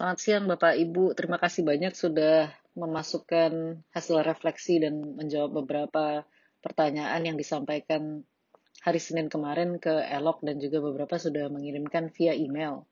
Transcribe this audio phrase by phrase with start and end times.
[0.00, 6.24] Selamat siang Bapak Ibu, terima kasih banyak sudah memasukkan hasil refleksi dan menjawab beberapa
[6.64, 8.24] pertanyaan yang disampaikan
[8.80, 12.88] hari Senin kemarin ke Elok dan juga beberapa sudah mengirimkan via email.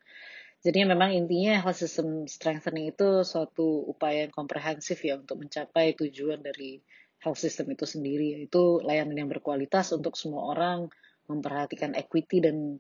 [0.60, 6.44] Jadi memang intinya health system strengthening itu suatu upaya yang komprehensif ya untuk mencapai tujuan
[6.44, 6.84] dari
[7.24, 10.92] health system itu sendiri, yaitu layanan yang berkualitas untuk semua orang,
[11.24, 12.76] memperhatikan equity dan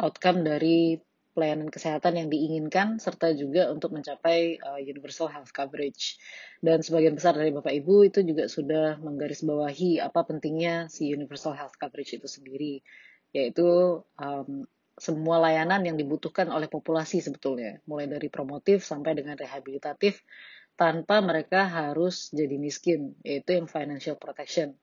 [0.00, 0.96] outcome dari
[1.32, 6.20] pelayanan kesehatan yang diinginkan serta juga untuk mencapai uh, universal health coverage.
[6.60, 11.74] Dan sebagian besar dari Bapak Ibu itu juga sudah menggarisbawahi apa pentingnya si universal health
[11.80, 12.84] coverage itu sendiri,
[13.32, 14.68] yaitu um,
[15.00, 20.20] semua layanan yang dibutuhkan oleh populasi sebetulnya, mulai dari promotif sampai dengan rehabilitatif
[20.76, 24.76] tanpa mereka harus jadi miskin, yaitu yang financial protection.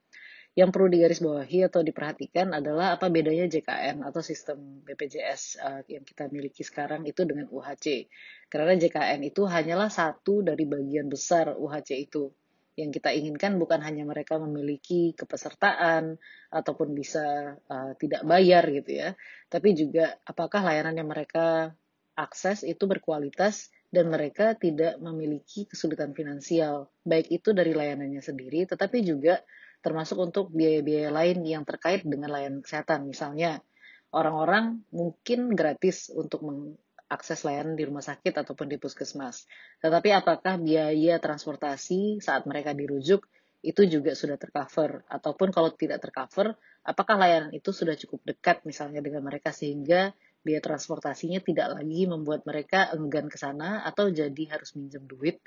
[0.58, 6.28] Yang perlu digarisbawahi atau diperhatikan adalah apa bedanya JKN atau sistem BPJS eh, yang kita
[6.34, 8.10] miliki sekarang itu dengan UHC.
[8.50, 12.34] Karena JKN itu hanyalah satu dari bagian besar UHC itu.
[12.80, 16.16] Yang kita inginkan bukan hanya mereka memiliki kepesertaan
[16.48, 19.10] ataupun bisa uh, tidak bayar gitu ya,
[19.52, 21.76] tapi juga apakah layanan yang mereka
[22.16, 29.04] akses itu berkualitas dan mereka tidak memiliki kesulitan finansial, baik itu dari layanannya sendiri, tetapi
[29.04, 29.44] juga
[29.80, 33.08] termasuk untuk biaya-biaya lain yang terkait dengan layanan kesehatan.
[33.08, 33.64] Misalnya,
[34.12, 39.48] orang-orang mungkin gratis untuk mengakses layanan di rumah sakit ataupun di puskesmas.
[39.80, 43.26] Tetapi apakah biaya transportasi saat mereka dirujuk
[43.60, 46.56] itu juga sudah tercover ataupun kalau tidak tercover,
[46.88, 52.48] apakah layanan itu sudah cukup dekat misalnya dengan mereka sehingga biaya transportasinya tidak lagi membuat
[52.48, 55.44] mereka enggan ke sana atau jadi harus minjem duit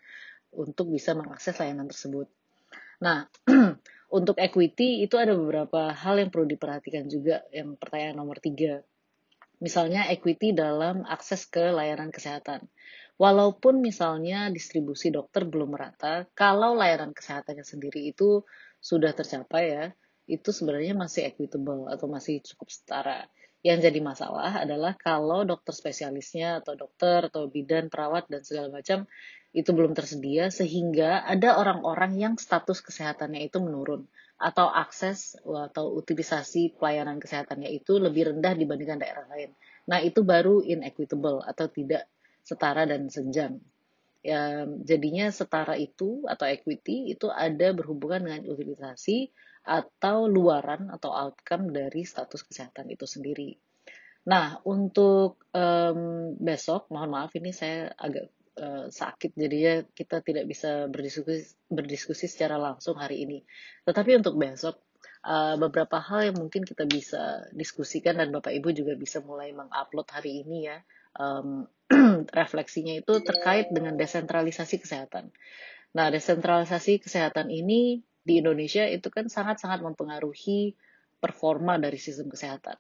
[0.52, 2.28] untuk bisa mengakses layanan tersebut.
[3.00, 3.24] Nah,
[4.12, 7.40] untuk equity itu ada beberapa hal yang perlu diperhatikan juga.
[7.48, 8.84] Yang pertanyaan nomor tiga,
[9.64, 12.68] misalnya equity dalam akses ke layanan kesehatan.
[13.16, 18.44] Walaupun misalnya distribusi dokter belum merata, kalau layanan kesehatannya sendiri itu
[18.82, 19.84] sudah tercapai ya,
[20.28, 23.30] itu sebenarnya masih equitable atau masih cukup setara.
[23.62, 29.06] Yang jadi masalah adalah kalau dokter spesialisnya atau dokter atau bidan, perawat dan segala macam
[29.54, 34.10] itu belum tersedia sehingga ada orang-orang yang status kesehatannya itu menurun
[34.42, 39.54] atau akses atau utilisasi pelayanan kesehatannya itu lebih rendah dibandingkan daerah lain.
[39.86, 42.10] Nah, itu baru inequitable atau tidak
[42.42, 43.62] setara dan senjang.
[44.22, 49.30] Ya, jadinya setara itu atau equity itu ada berhubungan dengan utilisasi
[49.62, 53.54] atau luaran atau outcome dari status kesehatan itu sendiri.
[54.26, 60.86] Nah, untuk um, besok, mohon maaf ini saya agak uh, sakit jadinya kita tidak bisa
[60.86, 63.42] berdiskusi berdiskusi secara langsung hari ini.
[63.82, 64.78] Tetapi untuk besok
[65.26, 70.08] uh, beberapa hal yang mungkin kita bisa diskusikan dan Bapak Ibu juga bisa mulai mengupload
[70.10, 70.78] hari ini ya.
[71.18, 71.66] Um,
[72.40, 75.34] refleksinya itu terkait dengan desentralisasi kesehatan.
[75.92, 80.74] Nah, desentralisasi kesehatan ini di Indonesia itu kan sangat-sangat mempengaruhi
[81.18, 82.78] performa dari sistem kesehatan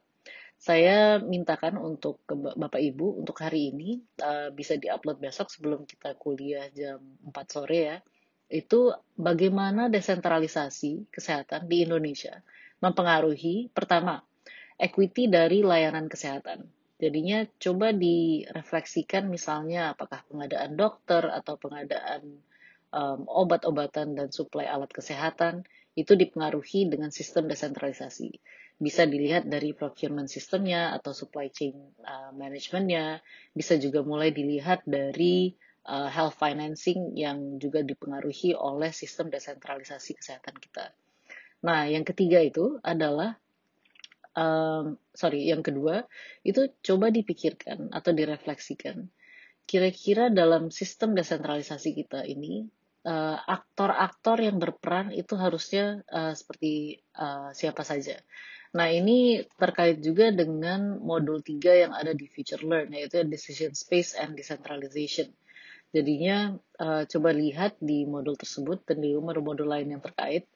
[0.62, 6.14] saya mintakan untuk ke Bapak Ibu untuk hari ini uh, bisa diupload besok sebelum kita
[6.14, 7.98] kuliah jam 4 sore ya.
[8.46, 12.38] Itu bagaimana desentralisasi kesehatan di Indonesia
[12.78, 14.22] mempengaruhi pertama
[14.78, 16.62] equity dari layanan kesehatan.
[17.02, 22.38] Jadinya coba direfleksikan misalnya apakah pengadaan dokter atau pengadaan
[22.92, 28.36] um, obat-obatan dan suplai alat kesehatan itu dipengaruhi dengan sistem desentralisasi
[28.82, 33.22] bisa dilihat dari procurement sistemnya atau supply chain uh, managementnya,
[33.54, 35.54] bisa juga mulai dilihat dari
[35.86, 40.90] uh, health financing yang juga dipengaruhi oleh sistem desentralisasi kesehatan kita.
[41.62, 43.38] Nah, yang ketiga itu adalah
[44.34, 46.02] um, sorry, yang kedua
[46.42, 49.06] itu coba dipikirkan atau direfleksikan.
[49.62, 52.66] Kira-kira dalam sistem desentralisasi kita ini
[53.06, 58.18] uh, aktor-aktor yang berperan itu harusnya uh, seperti uh, siapa saja.
[58.72, 64.16] Nah, ini terkait juga dengan modul 3 yang ada di Future Learn, yaitu Decision Space
[64.16, 65.28] and Decentralization.
[65.92, 70.48] Jadinya, uh, coba lihat di modul tersebut dan di modul-modul lain yang terkait,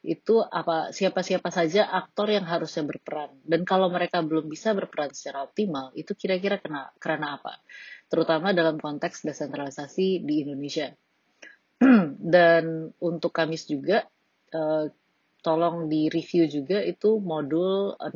[0.00, 3.38] itu apa siapa-siapa saja aktor yang harusnya berperan.
[3.46, 7.62] Dan kalau mereka belum bisa berperan secara optimal, itu kira-kira kena, karena apa?
[8.10, 10.90] Terutama dalam konteks desentralisasi di Indonesia.
[12.34, 14.04] dan untuk Kamis juga,
[14.52, 14.86] uh,
[15.40, 18.12] tolong di review juga itu modul 6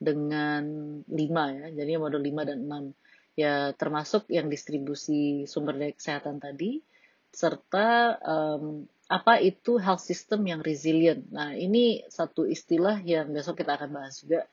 [0.00, 0.64] dengan
[1.04, 1.66] 5 ya.
[1.76, 2.92] Jadi modul 5 dan 6.
[3.36, 6.84] Ya termasuk yang distribusi sumber daya kesehatan tadi
[7.32, 11.32] serta um, apa itu health system yang resilient.
[11.32, 14.48] Nah, ini satu istilah yang besok kita akan bahas juga.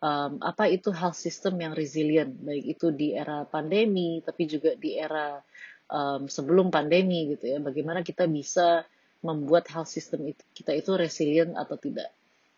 [0.00, 4.96] um, apa itu health system yang resilient, baik itu di era pandemi, tapi juga di
[4.96, 5.44] era
[5.90, 7.58] um, sebelum pandemi gitu ya.
[7.58, 8.86] Bagaimana kita bisa
[9.20, 12.08] membuat health system itu, kita itu resilient atau tidak.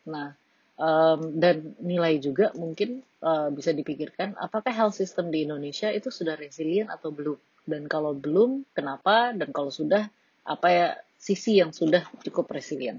[0.07, 0.37] Nah,
[0.79, 6.39] um, dan nilai juga mungkin uh, bisa dipikirkan apakah health system di Indonesia itu sudah
[6.39, 10.11] resilient atau belum dan kalau belum kenapa dan kalau sudah
[10.43, 12.99] apa ya sisi yang sudah cukup resilient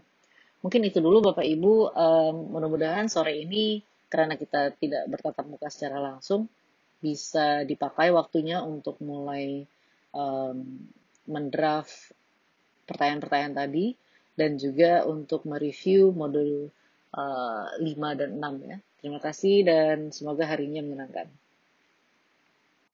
[0.63, 5.99] mungkin itu dulu bapak ibu um, mudah-mudahan sore ini karena kita tidak bertatap muka secara
[5.99, 6.47] langsung
[7.03, 9.67] bisa dipakai waktunya untuk mulai
[10.13, 10.87] um,
[11.27, 12.13] mendraft
[12.85, 13.85] pertanyaan-pertanyaan tadi
[14.33, 16.69] dan juga untuk mereview modul
[17.13, 18.77] uh, 5 dan 6 ya.
[19.03, 21.27] Terima kasih dan semoga harinya menyenangkan.